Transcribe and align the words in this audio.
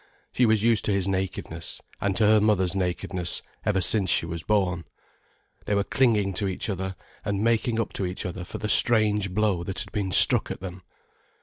She 0.33 0.47
was 0.47 0.63
used 0.63 0.83
to 0.85 0.91
his 0.91 1.07
nakedness, 1.07 1.79
and 2.01 2.15
to 2.15 2.25
her 2.25 2.41
mother's 2.41 2.73
nakedness, 2.75 3.43
ever 3.63 3.81
since 3.81 4.09
she 4.09 4.25
was 4.25 4.41
born. 4.43 4.85
They 5.67 5.75
were 5.75 5.83
clinging 5.83 6.33
to 6.41 6.47
each 6.47 6.71
other, 6.71 6.95
and 7.23 7.43
making 7.43 7.79
up 7.79 7.93
to 7.93 8.07
each 8.07 8.25
other 8.25 8.43
for 8.43 8.57
the 8.57 8.67
strange 8.67 9.31
blow 9.31 9.63
that 9.63 9.77
had 9.77 9.91
been 9.91 10.11
struck 10.11 10.49
at 10.49 10.59
them. 10.59 10.81